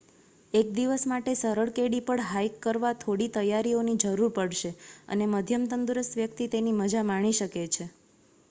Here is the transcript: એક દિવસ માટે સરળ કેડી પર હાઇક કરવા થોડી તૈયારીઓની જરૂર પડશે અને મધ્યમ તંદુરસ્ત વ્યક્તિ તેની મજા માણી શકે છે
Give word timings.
એક 0.53 0.69
દિવસ 0.71 1.03
માટે 1.09 1.33
સરળ 1.35 1.71
કેડી 1.73 2.05
પર 2.07 2.23
હાઇક 2.29 2.55
કરવા 2.63 2.93
થોડી 2.99 3.27
તૈયારીઓની 3.35 3.95
જરૂર 4.05 4.33
પડશે 4.35 4.71
અને 5.09 5.27
મધ્યમ 5.31 5.67
તંદુરસ્ત 5.69 6.17
વ્યક્તિ 6.17 6.49
તેની 6.51 6.77
મજા 6.79 7.05
માણી 7.05 7.35
શકે 7.35 7.67
છે 7.69 7.89